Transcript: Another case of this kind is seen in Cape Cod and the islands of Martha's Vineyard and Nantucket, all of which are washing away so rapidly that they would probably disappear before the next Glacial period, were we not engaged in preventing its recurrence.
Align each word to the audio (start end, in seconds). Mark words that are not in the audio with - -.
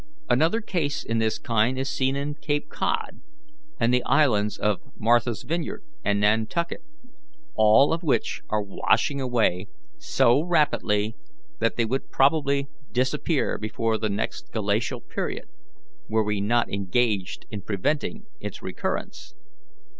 Another 0.27 0.61
case 0.61 1.05
of 1.07 1.19
this 1.19 1.37
kind 1.37 1.77
is 1.77 1.87
seen 1.87 2.15
in 2.15 2.33
Cape 2.33 2.69
Cod 2.69 3.21
and 3.79 3.93
the 3.93 4.01
islands 4.05 4.57
of 4.57 4.81
Martha's 4.97 5.43
Vineyard 5.43 5.83
and 6.03 6.19
Nantucket, 6.19 6.81
all 7.53 7.93
of 7.93 8.01
which 8.01 8.41
are 8.49 8.63
washing 8.63 9.21
away 9.21 9.67
so 9.99 10.41
rapidly 10.43 11.15
that 11.59 11.75
they 11.75 11.85
would 11.85 12.09
probably 12.09 12.67
disappear 12.91 13.59
before 13.59 13.99
the 13.99 14.09
next 14.09 14.51
Glacial 14.51 15.01
period, 15.01 15.45
were 16.09 16.23
we 16.23 16.41
not 16.41 16.67
engaged 16.73 17.45
in 17.51 17.61
preventing 17.61 18.25
its 18.39 18.59
recurrence. 18.63 19.35